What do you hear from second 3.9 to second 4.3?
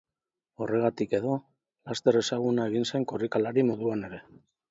ere.